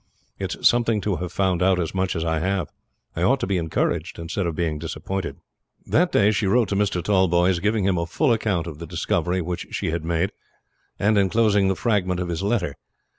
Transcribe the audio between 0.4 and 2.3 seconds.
is something to have found out as much as